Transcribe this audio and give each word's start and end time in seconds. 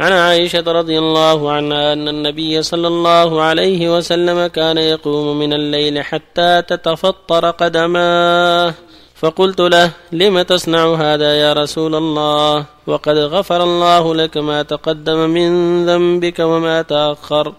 عن 0.00 0.12
عائشة 0.12 0.64
رضي 0.66 0.98
الله 0.98 1.50
عنها 1.50 1.92
أن 1.92 2.08
النبي 2.08 2.62
صلى 2.62 2.88
الله 2.88 3.42
عليه 3.42 3.96
وسلم 3.96 4.46
كان 4.46 4.78
يقوم 4.78 5.38
من 5.38 5.52
الليل 5.52 6.02
حتى 6.02 6.62
تتفطر 6.62 7.50
قدماه. 7.50 8.74
فقلت 9.14 9.60
له 9.60 9.90
لم 10.12 10.42
تصنع 10.42 10.94
هذا 10.94 11.34
يا 11.34 11.52
رسول 11.52 11.94
الله؟ 11.94 12.64
وقد 12.86 13.18
غفر 13.18 13.62
الله 13.62 14.14
لك 14.14 14.36
ما 14.36 14.62
تقدم 14.62 15.30
من 15.30 15.50
ذنبك 15.86 16.38
وما 16.38 16.82
تأخر. 16.82 17.52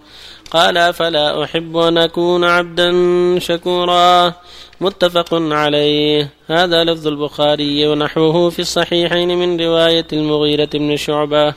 قال 0.50 0.94
فلا 0.94 1.44
أحب 1.44 1.76
أن 1.76 1.98
أكون 1.98 2.44
عبدا 2.44 2.90
شكورا؟ 3.38 4.32
متفق 4.80 5.28
عليه. 5.32 6.30
هذا 6.46 6.84
لفظ 6.84 7.06
البخاري 7.06 7.86
ونحوه 7.86 8.50
في 8.50 8.58
الصحيحين 8.58 9.38
من 9.38 9.60
رواية 9.60 10.06
المغيرة 10.12 10.70
بن 10.74 10.96
شعبة. 10.96 11.54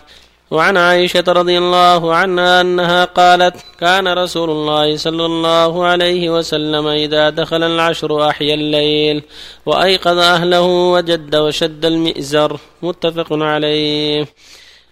وعن 0.51 0.77
عائشة 0.77 1.23
رضي 1.27 1.57
الله 1.57 2.15
عنها 2.15 2.61
أنها 2.61 3.05
قالت 3.05 3.55
كان 3.79 4.07
رسول 4.07 4.49
الله 4.49 4.97
صلى 4.97 5.25
الله 5.25 5.85
عليه 5.85 6.29
وسلم 6.29 6.87
إذا 6.87 7.29
دخل 7.29 7.63
العشر 7.63 8.29
أحيا 8.29 8.53
الليل 8.53 9.23
وأيقظ 9.65 10.17
أهله 10.17 10.61
وجد 10.61 11.35
وشد 11.35 11.85
المئزر 11.85 12.59
متفق 12.81 13.27
عليه. 13.31 14.27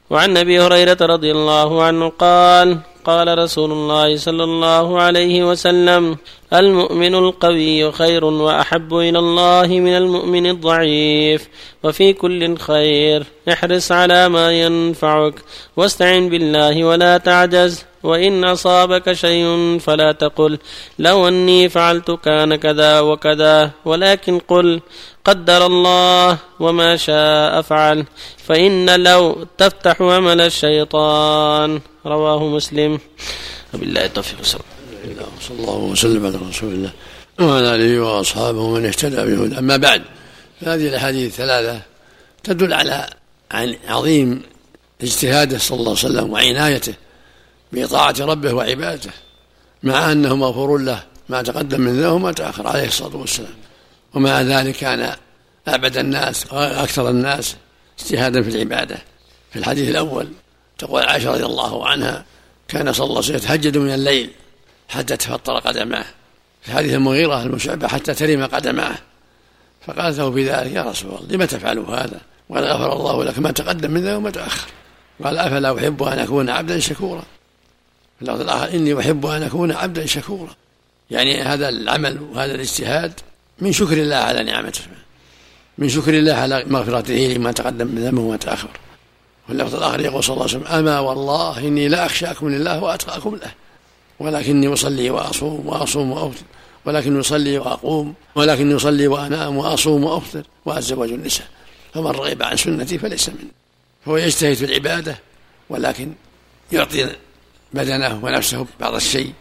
وعن 0.10 0.38
أبي 0.38 0.60
هريرة 0.60 0.98
رضي 1.02 1.32
الله 1.32 1.84
عنه 1.84 2.10
قال 2.10 2.78
قال 3.06 3.38
رسول 3.38 3.72
الله 3.72 4.18
صلى 4.18 4.44
الله 4.44 5.02
عليه 5.02 5.44
وسلم 5.50 6.18
المؤمن 6.54 7.16
القوي 7.16 7.92
خير 7.92 8.26
وأحب 8.26 8.94
إلى 8.94 9.20
الله 9.20 9.68
من 9.68 9.98
المؤمن 9.98 10.46
الضعيف 10.48 11.48
وفي 11.84 12.14
كل 12.14 12.58
خير 12.58 13.24
احرص 13.52 13.92
على 13.92 14.30
ما 14.30 14.52
ينفعك 14.62 15.34
واستعن 15.78 16.30
بالله 16.30 16.84
ولا 16.84 17.18
تعجز. 17.18 17.86
وإن 18.08 18.44
أصابك 18.44 19.14
شيء 19.14 19.78
فلا 19.80 20.12
تقل 20.12 20.60
لو 21.00 21.28
أني 21.28 21.70
فعلت 21.70 22.12
كان 22.12 22.56
كذا 22.56 23.00
وكذا 23.00 23.72
ولكن 23.86 24.40
قل 24.40 24.82
قدر 25.26 25.66
الله 25.66 26.38
وما 26.60 26.98
شاء 26.98 27.62
فعل 27.62 28.06
فإن 28.48 29.04
لو 29.04 29.46
تفتح 29.58 30.02
عمل 30.02 30.42
الشيطان. 30.42 31.82
رواه 32.06 32.48
مسلم. 32.48 33.00
وبالله 33.74 34.06
التوفيق 34.06 34.44
صلى 34.44 34.62
الله 35.60 35.78
وسلم 35.78 36.26
على 36.26 36.38
رسول 36.50 36.74
الله 36.74 36.92
وعلى 37.40 37.76
آله 37.76 38.00
وأصحابه 38.00 38.60
ومن 38.60 38.86
اهتدى 38.86 39.16
بهدى 39.16 39.58
أما 39.60 39.78
بعد 39.78 40.02
فهذه 40.62 40.88
الأحاديث 40.88 41.26
الثلاثة 41.32 41.82
تدل 42.44 42.74
على 42.74 43.10
عن 43.52 43.76
عظيم 43.88 44.42
اجتهاده 45.02 45.58
صلى 45.58 45.80
الله 45.80 45.90
عليه 45.90 46.00
وسلم 46.00 46.34
وعنايته 46.34 46.94
بطاعة 47.72 48.16
ربه 48.20 48.54
وعبادته 48.54 49.12
مع 49.84 50.12
أنه 50.12 50.36
مغفور 50.36 50.78
له 50.78 51.04
ما 51.30 51.42
تقدم 51.42 51.82
من 51.82 51.94
ذنبه 51.94 52.12
وما 52.12 52.32
تأخر 52.32 52.68
عليه 52.68 52.88
الصلاة 52.88 53.16
والسلام. 53.16 53.56
ومع 54.14 54.42
ذلك 54.42 54.76
كان 54.76 55.16
أعبد 55.68 55.98
الناس 55.98 56.54
وأكثر 56.54 57.10
الناس 57.10 57.56
اجتهادا 58.00 58.42
في 58.42 58.50
العبادة. 58.50 58.98
في 59.52 59.60
الحديث 59.60 59.90
الأول 59.90 60.28
تقول 60.78 61.04
عائشة 61.04 61.32
رضي 61.32 61.46
الله 61.46 61.88
عنها 61.88 62.26
كان 62.68 62.94
صلى 62.94 63.04
الله 63.04 63.16
عليه 63.16 63.26
وسلم 63.26 63.36
يتهجد 63.36 63.78
من 63.78 63.94
الليل 63.94 64.30
حتى 64.90 65.18
تفطر 65.18 65.60
قدماه. 65.60 66.06
في 66.62 66.72
حديث 66.72 66.94
المغيرة 66.94 67.44
المشعبة 67.44 67.88
حتى 67.88 68.14
ترم 68.14 68.46
قدماه. 68.46 68.96
فقالت 69.88 70.18
له 70.18 70.32
في 70.32 70.50
ذلك 70.50 70.72
يا 70.72 70.82
رسول 70.82 71.12
الله 71.12 71.36
لم 71.36 71.46
تفعل 71.46 71.80
هذا؟ 71.80 72.20
وقد 72.50 72.64
غفر 72.64 72.94
الله 72.94 73.24
لك 73.24 73.40
ما 73.40 73.52
تقدم 73.52 73.92
من 73.92 74.02
ذنبه 74.02 74.18
وما 74.18 74.30
تأخر. 74.30 74.68
قال 75.24 75.38
أفلا 75.38 75.78
أحب 75.78 76.04
أن 76.04 76.20
أكون 76.20 76.50
عبدا 76.50 76.80
شكورا؟ 76.80 77.24
في 78.20 78.22
اللفظ 78.22 78.42
الآخر 78.42 78.74
إني 78.74 79.00
أحب 79.00 79.26
أن 79.26 79.44
أكون 79.44 79.72
عبدا 79.72 80.06
شكورا. 80.06 80.56
يعني 81.12 81.42
هذا 81.42 81.70
العمل 81.70 82.22
وهذا 82.22 82.56
الاجتهاد 82.56 83.14
من 83.60 83.72
شكر 83.72 83.98
الله 83.98 84.16
على 84.16 84.44
نعمته 84.44 84.82
من 85.78 85.90
شكر 85.90 86.14
الله 86.14 86.34
على 86.34 86.64
مغفرته 86.68 87.34
لما 87.38 87.52
تقدم 87.52 87.88
من 87.88 88.04
ذنبه 88.04 88.22
وما 88.22 88.38
تأخر. 88.38 88.70
واللفظ 89.50 89.76
الآخر 89.76 90.00
يقول 90.00 90.24
صلى 90.24 90.34
الله 90.34 90.48
عليه 90.48 90.58
وسلم 90.58 90.68
أما 90.78 91.00
والله 91.00 91.58
إني 91.60 91.88
لا 91.88 92.06
أخشاكم 92.06 92.50
لله 92.50 92.84
وأتقاكم 92.84 93.36
له 93.36 93.52
ولكني 94.20 94.74
أصلي 94.74 95.10
وأصوم 95.10 95.68
وأصوم 95.68 96.12
وأفطر 96.12 96.46
ولكني 96.86 97.20
أصلي 97.20 97.58
وأقوم 97.58 98.14
ولكني 98.36 98.76
أصلي 98.76 99.08
وأنام 99.08 99.58
وأصوم 99.58 100.04
وأفطر 100.04 100.44
وأتزوج 100.66 101.12
النساء 101.12 101.48
فمن 101.94 102.08
رغب 102.08 102.44
عن 102.44 102.58
سنتي 102.58 102.98
فليس 102.98 103.30
مني. 103.30 103.52
فهو 104.06 104.18
يجتهد 104.18 104.54
في 104.54 104.66
العبادة 104.66 105.20
ولكن 105.70 106.14
يعطي 106.72 107.10
بدنه 107.74 108.20
ونفسه 108.24 108.66
بعض 108.80 108.96
الشيء 108.96 109.34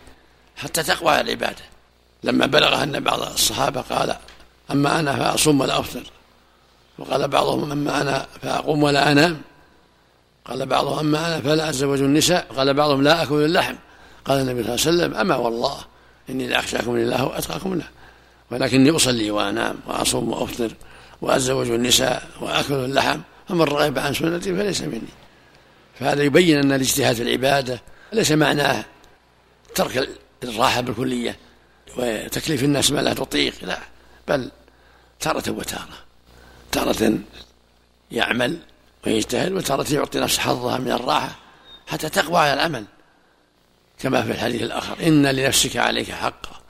حتى 0.57 0.83
تقوى 0.83 1.21
العبادة. 1.21 1.65
لما 2.25 2.47
بلغ 2.47 2.83
أن 2.83 3.01
بعض 3.01 3.23
الصحابة 3.23 3.81
قال 3.81 4.17
أما 4.71 5.01
أنا 5.01 5.17
فأصوم 5.17 5.61
ولا 5.61 5.81
أفطر. 5.81 6.03
وقال 6.99 7.29
بعضهم 7.29 7.71
أما 7.71 8.01
أنا 8.01 8.27
فأقوم 8.43 8.83
ولا 8.83 9.13
أنام. 9.13 9.41
قال 10.45 10.67
بعضهم 10.67 10.99
أما 10.99 11.27
أنا 11.27 11.41
فلا 11.41 11.69
أتزوج 11.69 12.01
النساء. 12.01 12.47
قال 12.57 12.75
بعضهم 12.75 13.03
لا 13.03 13.23
أكل 13.23 13.35
اللحم. 13.35 13.75
قال 14.25 14.39
النبي 14.41 14.63
صلى 14.63 14.75
الله 14.75 14.87
عليه 14.87 14.97
وسلم 14.97 15.15
أما 15.15 15.37
والله 15.37 15.79
إني 16.31 16.47
لأخشاكم 16.47 16.97
لله 16.97 17.25
وأتقاكم 17.25 17.75
له 17.75 17.89
ولكني 18.51 18.91
أصلي 18.91 19.31
وأنام 19.31 19.77
وأصوم 19.87 20.29
وأفطر 20.33 20.71
وأتزوج 21.23 21.71
النساء 21.71 22.29
وأكل 22.41 22.75
اللحم. 22.75 23.21
فمن 23.49 23.63
رغب 23.63 23.99
عن 23.99 24.15
سنتي 24.15 24.57
فليس 24.57 24.81
مني. 24.81 25.01
فهذا 26.01 26.23
يبين 26.23 26.59
أن 26.59 26.73
الاجتهاد 26.73 27.17
في 27.17 27.23
العبادة 27.23 27.83
ليس 28.13 28.33
معناه 28.33 28.85
ترك 29.75 30.09
الراحة 30.45 30.81
بالكلية 30.81 31.37
وتكليف 31.97 32.65
الناس 32.65 32.91
ما 32.91 33.01
لا 33.01 33.15
تطيق 33.15 33.55
لا. 33.63 33.79
بل 34.29 34.51
تارة 35.21 35.51
وتارة. 35.51 35.99
تارة 36.73 37.19
يعمل 38.11 38.59
ويجتهد 39.07 39.53
وتارة 39.53 39.95
يعطي 39.95 40.21
نفسه 40.21 40.43
حظها 40.43 40.79
من 40.79 40.93
الراحة 40.93 41.37
حتى 41.87 42.09
تقوى 42.09 42.39
على 42.39 42.53
العمل. 42.53 42.85
كما 43.99 44.23
في 44.23 44.31
الحديث 44.31 44.63
الآخر 44.63 45.07
إن 45.07 45.27
لنفسك 45.27 45.77
عليك 45.77 46.11
حقا 46.11 46.61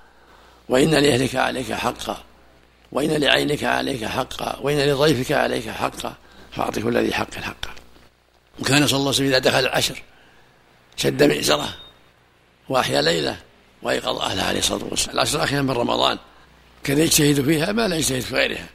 وإن 0.69 0.91
لأهلك 0.91 1.35
عليك 1.35 1.73
حقا 1.73 2.23
وإن 2.93 3.11
لعينك 3.11 3.65
عليك 3.65 4.05
حقا 4.05 4.59
وإن 4.61 4.79
لضيفك 4.79 5.33
عليك 5.33 5.69
حقا 5.69 6.15
فأعطي 6.53 6.83
كل 6.83 6.99
ذي 6.99 7.15
حق 7.15 7.35
حقا. 7.35 7.71
وكان 8.61 8.87
صلى 8.87 8.97
الله 8.97 9.09
عليه 9.09 9.09
وسلم 9.09 9.27
إذا 9.27 9.39
دخل 9.39 9.59
العشر 9.59 10.03
شد 10.97 11.23
مئزرة 11.23 11.77
وأحيا 12.69 13.03
ليلة 13.03 13.37
وأيقظ 13.83 14.21
أهلها 14.21 14.45
عليه 14.45 14.59
الصلاة 14.59 14.85
والسلام. 14.91 15.15
العشر 15.15 15.39
الأخيرة 15.39 15.61
من 15.61 15.71
رمضان. 15.71 16.19
كان 16.85 16.99
يجتهد 16.99 17.45
فيها 17.45 17.73
ما 17.73 17.89
لا 17.89 17.97
يجتهد 17.97 18.21
في 18.21 18.35
غيرها. 18.35 18.67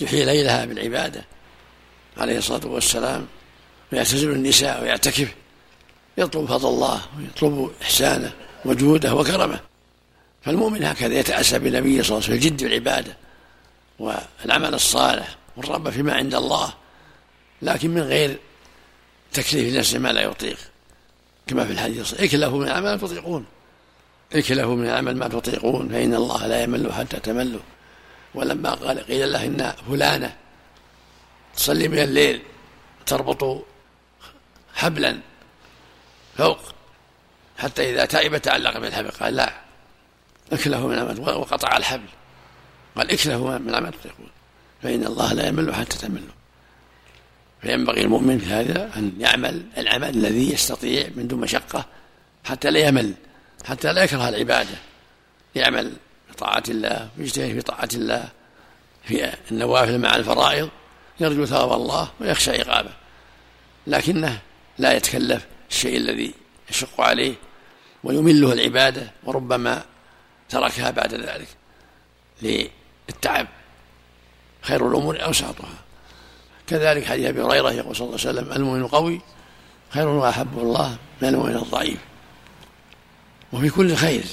يحيي 0.00 0.24
ليلها 0.24 0.64
بالعبادة 0.64 1.24
عليه 2.16 2.38
الصلاة 2.38 2.66
والسلام 2.66 3.26
ويعتزل 3.92 4.30
النساء 4.30 4.82
ويعتكف 4.82 5.34
يطلب 6.18 6.46
فضل 6.46 6.68
الله 6.68 7.00
ويطلب 7.18 7.70
إحسانه 7.82 8.32
وجوده 8.64 9.14
وكرمه. 9.14 9.60
فالمؤمن 10.42 10.84
هكذا 10.84 11.14
يتأسى 11.14 11.58
بالنبي 11.58 12.02
صلى 12.02 12.16
الله 12.16 12.28
عليه 12.28 12.34
وسلم 12.34 12.34
الجد 12.34 12.62
والعبادة 12.62 13.16
والعمل 13.98 14.74
الصالح 14.74 15.36
والرغبة 15.56 15.90
فيما 15.90 16.14
عند 16.14 16.34
الله 16.34 16.74
لكن 17.62 17.90
من 17.90 18.02
غير 18.02 18.38
تكليف 19.32 19.76
نفسه 19.76 19.98
ما 19.98 20.12
لا 20.12 20.22
يطيق. 20.22 20.58
كما 21.48 21.64
في 21.64 21.72
الحديث 21.72 22.20
اكلفوا 22.20 22.58
من 22.58 22.78
ما 22.78 22.96
تطيقون. 22.96 23.46
اكلفوا 24.32 24.76
من 24.76 24.84
العمل 24.84 25.16
ما 25.16 25.28
تطيقون 25.28 25.88
فإن 25.88 26.14
الله 26.14 26.46
لا 26.46 26.62
يمل 26.62 26.92
حتى 26.92 27.20
تملوا 27.20 27.60
ولما 28.34 28.70
قال 28.70 29.06
قيل 29.06 29.32
له 29.32 29.44
إن 29.44 29.72
فلانة 29.88 30.36
تصلي 31.56 31.88
من 31.88 31.98
الليل 31.98 32.42
تربط 33.06 33.64
حبلا 34.74 35.18
فوق 36.36 36.58
حتى 37.58 37.90
إذا 37.90 38.04
تعب 38.04 38.36
تعلق 38.38 38.78
بالحبل 38.78 39.10
قال 39.10 39.36
لا 39.36 39.52
اكله 40.52 40.86
من 40.86 40.94
العمل 40.94 41.20
وقطع 41.20 41.76
الحبل. 41.76 42.08
قال 42.96 43.10
اكله 43.10 43.58
من 43.58 43.68
العمل 43.68 43.92
تطيقون 43.92 44.30
فإن 44.82 45.04
الله 45.06 45.32
لا 45.32 45.46
يمل 45.46 45.74
حتى 45.74 45.98
تملوا 45.98 46.37
فينبغي 47.62 48.00
المؤمن 48.00 48.38
في 48.38 48.46
هذا 48.46 48.90
أن 48.96 49.12
يعمل 49.18 49.62
العمل 49.78 50.08
الذي 50.08 50.52
يستطيع 50.52 51.08
من 51.14 51.28
دون 51.28 51.40
مشقة 51.40 51.86
حتى 52.44 52.70
لا 52.70 52.80
يمل 52.80 53.14
حتى 53.64 53.92
لا 53.92 54.04
يكره 54.04 54.28
العبادة. 54.28 54.76
يعمل 55.54 55.92
بطاعة 56.30 56.62
الله 56.68 57.08
ويجتهد 57.18 57.54
في 57.54 57.62
طاعة 57.62 57.88
الله 57.94 58.28
في 59.04 59.32
النوافل 59.50 59.98
مع 59.98 60.16
الفرائض 60.16 60.68
يرجو 61.20 61.44
ثواب 61.44 61.72
الله 61.72 62.10
ويخشى 62.20 62.50
عقابه. 62.50 62.90
لكنه 63.86 64.40
لا 64.78 64.92
يتكلف 64.92 65.46
الشيء 65.70 65.96
الذي 65.96 66.34
يشق 66.70 67.00
عليه 67.00 67.34
ويمله 68.04 68.52
العبادة 68.52 69.10
وربما 69.24 69.84
تركها 70.48 70.90
بعد 70.90 71.14
ذلك 71.14 71.48
للتعب. 72.42 73.46
خير 74.62 74.88
الأمور 74.88 75.24
أوساطها. 75.24 75.74
كذلك 76.68 77.04
حديث 77.04 77.26
أبي 77.26 77.42
هريرة 77.42 77.72
يقول 77.72 77.96
صلى 77.96 78.06
الله 78.06 78.18
عليه 78.26 78.30
وسلم 78.30 78.52
المؤمن 78.52 78.86
قوي 78.86 79.20
خير 79.90 80.08
وأحب 80.08 80.58
الله 80.58 80.96
من 81.22 81.28
المؤمن 81.28 81.56
الضعيف. 81.56 81.98
وفي 83.52 83.70
كل 83.70 83.94
خير. 83.94 84.24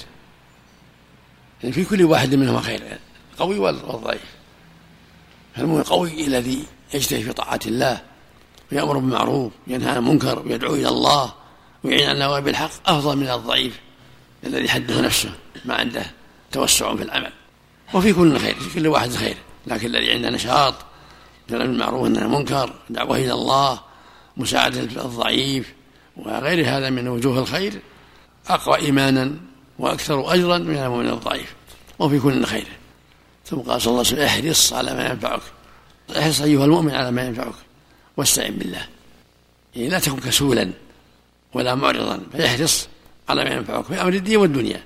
يعني 1.63 1.73
في 1.73 1.85
كل 1.85 2.03
واحد 2.03 2.35
منهما 2.35 2.61
خير 2.61 2.99
القوي 3.33 3.59
والضعيف. 3.59 4.35
فالمؤمن 5.55 5.79
القوي 5.79 6.27
الذي 6.27 6.65
يجتهد 6.93 7.21
في 7.21 7.33
طاعة 7.33 7.59
الله 7.65 8.01
ويأمر 8.71 8.97
بالمعروف 8.97 9.53
وينهى 9.67 9.89
عن 9.89 9.97
المنكر 9.97 10.39
ويدعو 10.39 10.73
إلى 10.73 10.87
الله 10.87 11.33
ويعين 11.83 12.09
على 12.09 12.19
نوائب 12.19 12.47
الحق 12.47 12.89
أفضل 12.89 13.17
من 13.17 13.29
الضعيف 13.29 13.79
الذي 14.43 14.69
حده 14.69 15.01
نفسه 15.01 15.31
ما 15.65 15.75
عنده 15.75 16.05
توسع 16.51 16.95
في 16.95 17.03
العمل. 17.03 17.31
وفي 17.93 18.13
كل 18.13 18.39
خير 18.39 18.55
في 18.55 18.79
كل 18.79 18.87
واحد 18.87 19.11
خير 19.11 19.37
لكن 19.67 19.87
الذي 19.87 20.11
عنده 20.11 20.29
نشاط 20.29 20.75
يأمر 21.49 21.65
بالمعروف 21.65 22.01
والنهي 22.01 22.23
عن 22.23 22.27
المنكر 22.27 22.73
دعوة 22.89 23.17
إلى 23.17 23.33
الله 23.33 23.79
مساعدة 24.37 24.81
الضعيف 24.81 25.73
وغير 26.17 26.67
هذا 26.67 26.89
من 26.89 27.07
وجوه 27.07 27.39
الخير 27.39 27.81
أقوى 28.47 28.77
إيمانا 28.77 29.35
وأكثر 29.79 30.33
أجرا 30.33 30.57
من 30.57 30.77
المؤمن 30.77 31.09
الضعيف 31.09 31.53
وفي 31.99 32.19
كل 32.19 32.45
خير. 32.45 32.67
ثم 33.45 33.57
قال 33.57 33.81
صلى 33.81 33.91
الله 33.91 34.05
عليه 34.05 34.09
وسلم 34.09 34.21
احرص 34.21 34.73
على 34.73 34.93
ما 34.93 35.09
ينفعك. 35.09 35.41
احرص 36.17 36.41
أيها 36.41 36.65
المؤمن 36.65 36.91
على 36.91 37.11
ما 37.11 37.25
ينفعك 37.25 37.53
واستعن 38.17 38.51
بالله. 38.51 38.87
يعني 39.75 39.89
لا 39.89 39.99
تكن 39.99 40.19
كسولا 40.19 40.71
ولا 41.53 41.75
معرضا 41.75 42.21
فاحرص 42.33 42.87
على 43.29 43.43
ما 43.43 43.49
ينفعك 43.49 43.85
في 43.85 44.01
أمر 44.01 44.13
الدين 44.13 44.37
والدنيا 44.37 44.83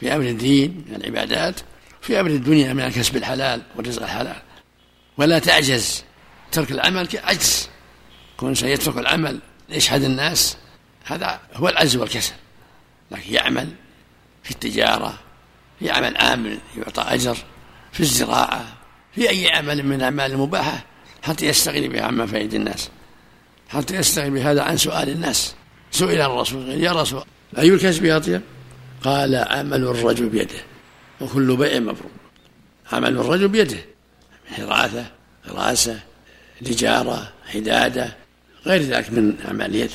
في 0.00 0.16
أمر 0.16 0.24
الدين 0.24 0.84
من 0.88 0.96
العبادات 0.96 1.60
في 2.00 2.20
أمر 2.20 2.30
الدنيا 2.30 2.72
من 2.72 2.80
الكسب 2.80 3.16
الحلال 3.16 3.62
والرزق 3.76 4.02
الحلال. 4.02 4.42
ولا 5.16 5.38
تعجز. 5.38 6.04
ترك 6.52 6.70
العمل 6.72 7.06
كعجز. 7.06 7.68
كون 8.36 8.54
سيترك 8.54 8.98
العمل 8.98 9.38
ليشهد 9.68 10.02
الناس. 10.04 10.56
هذا 11.04 11.40
هو 11.54 11.68
العجز 11.68 11.96
والكسل. 11.96 12.34
لكن 13.10 13.34
يعمل 13.34 13.68
في 14.42 14.50
التجارة 14.50 15.18
في 15.78 15.90
عمل 15.90 16.16
عامل 16.16 16.58
يعطى 16.76 17.02
أجر. 17.02 17.36
في 17.92 18.00
الزراعة 18.00 18.64
في 19.14 19.30
أي 19.30 19.52
عمل 19.52 19.82
من 19.82 19.96
الأعمال 19.96 20.32
المباحة. 20.32 20.84
حتى 21.22 21.46
يستغني 21.46 21.88
بها 21.88 22.02
عما 22.02 22.26
فائد 22.26 22.54
الناس؟ 22.54 22.90
حتى 23.68 23.96
يستغني 23.96 24.30
بهذا 24.30 24.62
عن 24.62 24.76
سؤال 24.76 25.08
الناس؟ 25.08 25.54
سئل 25.90 26.20
الرسول 26.20 26.70
يا 26.70 26.92
رسول 26.92 27.24
أي 27.58 27.68
الكسب 27.68 28.04
أطيب؟ 28.04 28.42
قال 29.02 29.34
عمل 29.34 29.84
الرجل 29.84 30.28
بيده. 30.28 30.60
وكل 31.20 31.56
بيع 31.56 31.80
مبرور. 31.80 32.10
عمل 32.92 33.18
الرجل 33.18 33.48
بيده. 33.48 33.84
حراثة 34.52 35.06
غراسة 35.48 36.00
تجارة 36.64 37.32
حدادة 37.46 38.16
غير 38.66 38.82
ذلك 38.82 39.10
من 39.10 39.34
أعمال 39.46 39.74
يده 39.74 39.92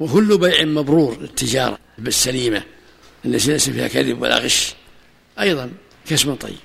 وكل 0.00 0.38
بيع 0.38 0.64
مبرور 0.64 1.18
التجارة 1.22 1.78
بالسليمة 1.98 2.62
التي 3.24 3.52
ليس 3.52 3.70
فيها 3.70 3.88
كذب 3.88 4.22
ولا 4.22 4.38
غش. 4.38 4.74
أيضا 5.40 5.70
كسب 6.06 6.34
طيب. 6.34 6.56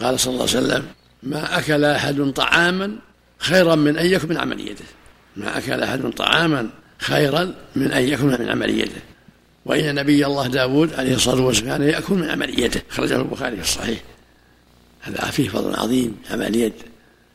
قال 0.00 0.20
صلى 0.20 0.32
الله 0.32 0.48
عليه 0.48 0.58
وسلم 0.58 0.86
ما 1.22 1.58
أكل 1.58 1.84
أحد 1.84 2.32
طعاما 2.32 2.98
خيرا 3.38 3.74
من 3.74 3.98
أن 3.98 4.06
يكون 4.06 4.30
من 4.30 4.36
عمل 4.36 4.60
يده 4.60 4.84
ما 5.36 5.58
أكل 5.58 5.82
أحد 5.82 6.10
طعاما 6.10 6.70
خيرا 6.98 7.54
من 7.76 7.92
أن 7.92 8.08
يكون 8.08 8.40
من 8.40 8.48
عمل 8.48 8.78
يده 8.78 9.02
وإن 9.64 9.94
نبي 9.94 10.26
الله 10.26 10.46
داود 10.46 10.94
عليه 10.94 11.14
الصلاة 11.14 11.42
والسلام 11.42 11.82
يأكل 11.82 12.14
من 12.14 12.30
عمل 12.30 12.60
يده 12.60 12.82
خرجه 12.90 13.16
البخاري 13.16 13.56
في 13.56 13.62
الصحيح. 13.62 13.98
هذا 15.06 15.30
فيه 15.30 15.48
فضل 15.48 15.76
عظيم 15.76 16.22
عمل 16.30 16.56
يد. 16.56 16.72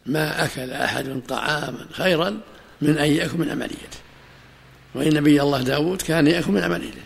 ما 0.06 0.46
أكل 0.46 0.72
أحد 0.72 1.22
طعاما 1.28 1.88
خيرا 1.92 2.42
من 2.82 2.98
أن 2.98 3.12
يأكل 3.12 3.38
من 3.38 3.50
عمل 3.50 3.72
يده 3.72 4.02
وإن 4.96 5.14
نبي 5.14 5.42
الله 5.42 5.62
داود 5.62 6.02
كان 6.02 6.28
يأكل 6.28 6.52
من 6.52 6.64
عمل 6.64 6.84
يده. 6.84 7.02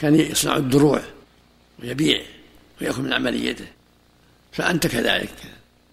كان 0.00 0.14
يصنع 0.14 0.56
الدروع 0.56 1.02
ويبيع 1.82 2.20
ويأكل 2.80 3.02
من 3.02 3.12
عمل 3.12 3.44
يده. 3.44 3.68
فأنت 4.52 4.86
كذلك 4.86 5.34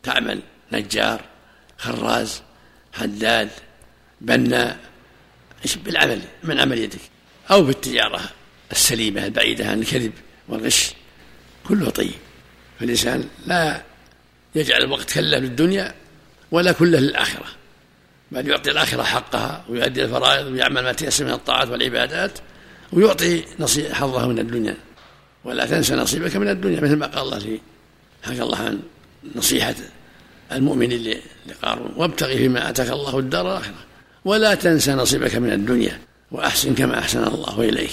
تعمل 0.04 0.42
نجار 0.72 1.22
خراز 1.78 2.42
حداد 2.94 3.50
بناء 4.22 4.80
بالعمل 5.86 6.22
من 6.44 6.60
عمل 6.60 6.78
يدك. 6.78 7.00
أو 7.52 7.64
بالتجارة 7.64 8.22
السليمة 8.72 9.26
البعيدة 9.26 9.68
عن 9.68 9.80
الكذب 9.80 10.14
والغش. 10.48 10.94
كله 11.68 11.90
طيب. 11.90 12.12
فالإنسان 12.80 13.30
لا 13.46 13.89
يجعل 14.56 14.82
الوقت 14.82 15.14
كله 15.14 15.38
للدنيا 15.38 15.94
ولا 16.52 16.72
كله 16.72 17.00
للآخرة. 17.00 17.46
بل 18.32 18.48
يعطي 18.48 18.72
الآخرة 18.72 19.04
حقها 19.04 19.66
ويؤدي 19.70 20.04
الفرائض 20.04 20.48
ويعمل 20.48 20.84
ما 20.84 20.94
تيسر 20.94 21.26
من 21.26 21.32
الطاعات 21.32 21.70
والعبادات 21.70 22.32
ويعطي 22.94 23.44
نصيب 23.60 23.94
حظه 23.94 24.28
من 24.28 24.40
الدنيا. 24.40 24.76
ولا 25.44 25.66
تنسى 25.66 25.96
نصيبك 25.96 26.36
من 26.36 26.50
الدنيا 26.50 26.82
مثل 26.82 26.96
ما 26.96 27.06
قال 27.06 27.24
الله 27.24 27.38
لي 27.38 27.60
حكى 28.24 28.42
الله 28.42 28.58
عن 28.58 28.80
نصيحة 29.36 29.76
المؤمن 30.52 31.14
لقارون 31.48 31.94
وابتغي 31.96 32.38
فيما 32.38 32.70
آتاك 32.70 32.90
الله 32.90 33.20
الدار 33.20 33.52
الآخرة. 33.52 33.86
ولا 34.26 34.56
تنسى 34.56 34.94
نصيبك 34.94 35.36
من 35.36 35.52
الدنيا 35.52 36.00
وأحسن 36.32 36.76
كما 36.76 37.00
أحسن 37.00 37.24
الله 37.24 37.62
إليك. 37.62 37.92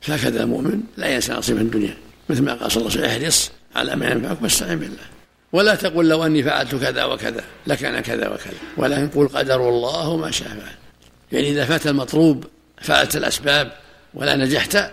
فهكذا 0.00 0.42
المؤمن 0.42 0.80
لا 0.96 1.08
ينسى 1.08 1.32
نصيبه 1.32 1.60
من 1.60 1.66
الدنيا 1.66 1.96
مثل 2.28 2.42
ما 2.42 2.54
قال 2.54 2.72
صلى 2.72 2.80
الله 2.80 2.92
عليه 2.92 3.06
وسلم 3.06 3.22
أحرص 3.22 3.50
على 3.76 3.96
ما 3.96 4.10
ينفعك 4.10 4.42
واستعن 4.42 4.78
بالله. 4.78 5.15
ولا 5.52 5.74
تقل 5.74 6.08
لو 6.08 6.26
أني 6.26 6.42
فعلت 6.42 6.74
كذا 6.74 7.04
وكذا 7.04 7.44
لكان 7.66 8.00
كذا 8.00 8.28
وكذا. 8.28 8.54
ولكن 8.76 9.08
قل 9.08 9.28
قدر 9.28 9.68
الله 9.68 10.16
ما 10.16 10.30
شاء 10.30 10.48
فعل. 10.48 10.76
يعني 11.32 11.50
إذا 11.50 11.64
فات 11.64 11.86
المطلوب 11.86 12.44
فعلت 12.82 13.16
الأسباب 13.16 13.72
ولا 14.14 14.36
نجحت 14.36 14.90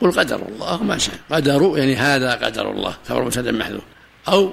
قل 0.00 0.12
قدر 0.12 0.48
الله 0.48 0.82
ما 0.82 0.98
شاء. 0.98 1.14
قدر 1.30 1.78
يعني 1.78 1.96
هذا 1.96 2.34
قدر 2.34 2.70
الله 2.70 2.96
خبر 3.08 3.24
مبتدا 3.24 3.52
محذوف 3.52 3.82
أو 4.28 4.52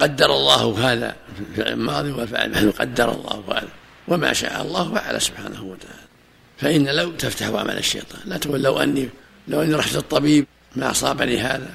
قدر 0.00 0.26
الله 0.26 0.92
هذا 0.92 1.16
في 1.54 1.68
الماضي 1.68 2.12
والفعل 2.12 2.50
محذوف 2.50 2.80
قدر 2.80 3.12
الله 3.12 3.44
هذا. 3.48 3.68
وما 4.08 4.32
شاء 4.32 4.62
الله 4.62 4.94
فعل 4.94 5.22
سبحانه 5.22 5.62
وتعالى. 5.62 6.04
فإن 6.58 6.88
لو 6.88 7.10
تفتح 7.10 7.46
عمل 7.46 7.78
الشيطان 7.78 8.20
لا 8.24 8.36
تقول 8.36 8.62
لو 8.62 8.78
أني 8.78 9.08
لو 9.48 9.62
أني 9.62 9.74
رحت 9.74 9.94
للطبيب 9.94 10.46
ما 10.76 10.90
أصابني 10.90 11.38
هذا. 11.38 11.70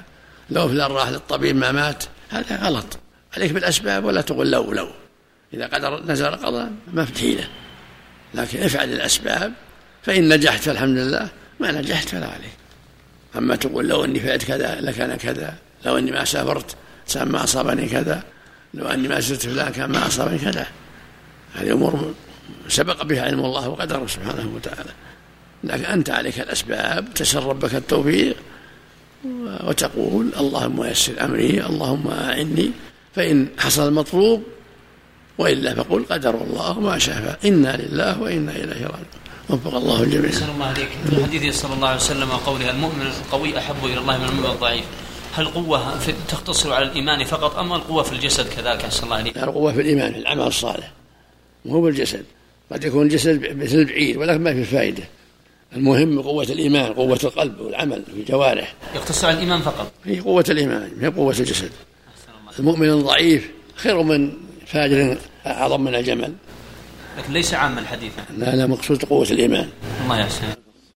لو 0.50 0.68
فلان 0.68 0.92
راح 0.92 1.10
للطبيب 1.10 1.56
ما 1.56 1.72
مات 1.72 2.04
هذا 2.30 2.56
غلط. 2.56 3.00
عليك 3.38 3.52
بالأسباب 3.52 4.06
ولا 4.06 4.22
تقول 4.22 4.52
لو 4.52 4.72
لو. 4.72 4.90
إذا 5.54 5.68
قدر 5.68 6.04
نزل 6.04 6.36
قضاء 6.36 6.72
ما 6.94 7.06
في 7.06 7.20
حيلة 7.20 7.48
لكن 8.34 8.64
افعل 8.64 8.94
الأسباب 8.94 9.54
فإن 10.04 10.34
نجحت 10.34 10.62
فالحمد 10.62 10.98
لله 10.98 11.30
ما 11.60 11.72
نجحت 11.72 12.10
فلا 12.10 12.28
عليك. 12.28 12.58
أما 13.38 13.56
تقول 13.56 13.88
لو 13.88 14.06
أني 14.06 14.20
فعلت 14.20 14.44
كذا 14.44 14.82
لكان 14.82 15.16
كذا 15.16 15.56
لو 15.86 15.98
أني 15.98 16.12
ما 16.12 16.26
سافرت 16.26 16.76
ما 17.16 17.44
أصابني 17.44 17.90
كذا 17.90 18.24
لو 18.74 18.88
أني 18.88 19.08
ما 19.08 19.20
زرت 19.20 19.46
فلان 19.46 19.72
كان 19.72 19.90
ما 19.90 20.08
أصابني 20.08 20.38
كذا. 20.38 20.68
هذه 21.56 21.72
أمور 21.72 22.14
سبق 22.68 23.04
بها 23.04 23.22
علم 23.22 23.46
الله 23.46 23.70
وقدره 23.70 24.08
سبحانه 24.08 24.52
وتعالى. 24.56 24.92
لكن 25.64 25.86
أنت 25.86 26.10
عليك 26.10 26.40
الأسباب 26.40 27.14
تسر 27.14 27.46
ربك 27.46 27.76
التوفيق 27.76 28.36
وتقول 29.68 30.32
اللهم 30.40 30.84
يسر 30.84 31.26
أمري 31.26 31.66
اللهم 31.66 32.08
أعني 32.08 32.72
فإن 33.16 33.48
حصل 33.58 33.88
المطلوب 33.88 34.44
وإلا 35.38 35.76
فقل 35.76 36.06
قدر 36.10 36.36
الله 36.36 36.80
ما 36.80 36.98
شاء 36.98 37.40
إنا 37.46 37.78
لله 37.78 38.22
وإنا 38.22 38.52
إليه 38.52 38.86
راجعون 38.86 39.20
وفق 39.50 39.76
الله 39.76 40.04
الجميع. 40.04 40.30
أحسن 40.30 40.50
الله 40.50 40.66
عليك 40.66 40.90
في 41.06 41.14
الحديث 41.14 41.62
صلى 41.62 41.74
الله 41.74 41.88
عليه 41.88 41.98
وسلم 41.98 42.30
قولها 42.30 42.72
المؤمن 42.72 43.02
القوي 43.02 43.58
أحب 43.58 43.86
إلى 43.86 43.98
الله 43.98 44.18
من 44.18 44.26
المؤمن 44.26 44.52
الضعيف. 44.52 44.84
هل 45.34 45.44
القوة 45.44 46.00
تقتصر 46.28 46.74
على 46.74 46.86
الإيمان 46.86 47.24
فقط 47.24 47.56
أم 47.56 47.74
القوة 47.74 48.04
في 48.04 48.12
الجسد 48.12 48.48
كذلك 48.48 48.84
أحسن 48.86 49.04
الله 49.04 49.16
عليك؟ 49.16 49.38
القوة 49.38 49.74
في 49.74 49.82
الإيمان 49.82 50.14
في 50.14 50.20
العمل 50.20 50.42
الصالح 50.42 50.92
مو 51.66 51.82
بالجسد 51.82 52.26
قد 52.72 52.84
يكون 52.84 53.06
الجسد 53.06 53.58
مثل 53.58 53.76
البعير 53.78 54.20
ولكن 54.20 54.44
ما 54.44 54.54
في 54.54 54.64
فائدة 54.64 55.04
المهم 55.76 56.22
قوة 56.22 56.44
الإيمان 56.44 56.94
قوة 56.94 57.20
القلب 57.24 57.60
والعمل 57.60 58.04
في 58.06 58.14
الجوارح 58.14 58.74
يقتصر 58.96 59.28
على 59.28 59.36
الإيمان 59.36 59.62
فقط. 59.62 59.92
هي 60.06 60.20
قوة 60.20 60.46
الإيمان 60.50 60.92
هي 61.02 61.08
قوة 61.08 61.36
الجسد. 61.40 61.72
المؤمن 62.60 62.90
الضعيف 62.90 63.52
خير 63.76 64.04
من 64.04 64.32
فاجر 64.66 65.18
أعظم 65.46 65.82
من 65.82 65.96
الجمل. 65.96 66.34
لكن 67.18 67.34
ليس 67.34 67.54
عاما 67.54 67.80
الحديث 67.80 68.12
لا 68.38 68.56
لا 68.56 68.68
مقصود 68.68 69.06
قوة 69.06 69.28
الإيمان. 69.32 69.70
الله 70.04 70.20
يحسن 70.20 70.44